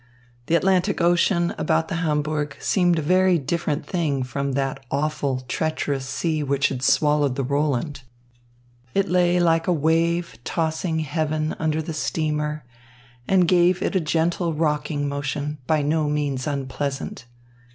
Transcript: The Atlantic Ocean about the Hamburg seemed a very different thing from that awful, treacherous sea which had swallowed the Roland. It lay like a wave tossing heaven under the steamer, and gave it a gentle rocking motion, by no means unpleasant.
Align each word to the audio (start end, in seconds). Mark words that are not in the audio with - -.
The 0.47 0.55
Atlantic 0.55 0.99
Ocean 0.99 1.53
about 1.59 1.87
the 1.89 1.97
Hamburg 1.97 2.57
seemed 2.59 2.97
a 2.97 3.03
very 3.03 3.37
different 3.37 3.85
thing 3.85 4.23
from 4.23 4.53
that 4.53 4.83
awful, 4.89 5.41
treacherous 5.41 6.07
sea 6.07 6.41
which 6.41 6.69
had 6.69 6.81
swallowed 6.81 7.35
the 7.35 7.43
Roland. 7.43 8.01
It 8.95 9.07
lay 9.09 9.39
like 9.39 9.67
a 9.67 9.71
wave 9.71 10.39
tossing 10.43 11.01
heaven 11.01 11.55
under 11.59 11.83
the 11.83 11.93
steamer, 11.93 12.63
and 13.27 13.47
gave 13.47 13.83
it 13.83 13.95
a 13.95 13.99
gentle 13.99 14.55
rocking 14.55 15.07
motion, 15.07 15.59
by 15.67 15.83
no 15.83 16.09
means 16.09 16.47
unpleasant. 16.47 17.25